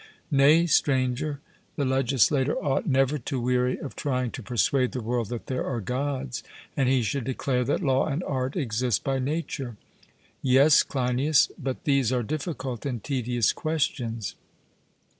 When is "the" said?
1.75-1.85, 4.93-5.01